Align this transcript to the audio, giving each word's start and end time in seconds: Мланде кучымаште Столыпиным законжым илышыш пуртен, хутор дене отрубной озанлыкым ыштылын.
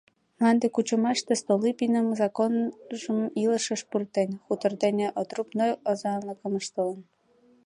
Мланде 0.37 0.67
кучымаште 0.75 1.33
Столыпиным 1.41 2.07
законжым 2.19 3.19
илышыш 3.43 3.81
пуртен, 3.89 4.29
хутор 4.45 4.73
дене 4.83 5.07
отрубной 5.19 5.71
озанлыкым 5.89 6.53
ыштылын. 6.61 7.01